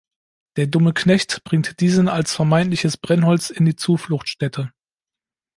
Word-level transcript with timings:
Der 0.55 0.65
dumme 0.65 0.93
Knecht 0.93 1.43
bringt 1.43 1.79
diesen 1.79 2.09
als 2.09 2.33
vermeintliches 2.33 2.97
Brennholz 2.97 3.51
in 3.51 3.65
die 3.65 3.75
Zufluchtsstätte. 3.75 4.71